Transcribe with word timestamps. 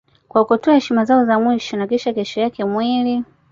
Kwa 0.27 0.45
kutoa 0.45 0.73
heshima 0.73 1.05
zao 1.05 1.25
za 1.25 1.39
mwisho 1.39 1.77
na 1.77 1.87
kisha 1.87 2.13
kesho 2.13 2.41
yake 2.41 2.65
mwili 2.65 3.23